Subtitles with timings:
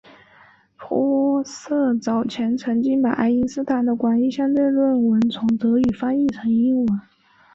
[0.79, 6.87] 玻色早前曾经把爱因斯坦的广义相对论论文从德语翻译成英语。